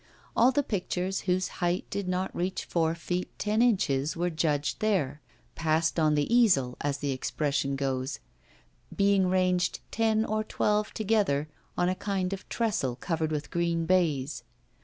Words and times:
All 0.35 0.51
the 0.51 0.63
pictures 0.63 1.21
whose 1.29 1.47
height 1.61 1.85
did 1.91 2.07
not 2.07 2.35
reach 2.35 2.65
four 2.65 2.95
feet 2.95 3.29
ten 3.37 3.61
inches 3.61 4.15
were 4.17 4.31
judged 4.31 4.79
there 4.79 5.21
'passed 5.53 5.99
on 5.99 6.15
the 6.15 6.33
easel,' 6.33 6.75
as 6.81 6.97
the 6.97 7.11
expression 7.11 7.75
goes 7.75 8.17
being 8.95 9.27
ranged, 9.27 9.79
ten 9.91 10.25
or 10.25 10.43
twelve 10.43 10.91
together, 10.95 11.49
on 11.77 11.87
a 11.87 11.93
kind 11.93 12.33
of 12.33 12.49
trestle 12.49 12.95
covered 12.95 13.31
with 13.31 13.51
green 13.51 13.85
baize. 13.85 14.43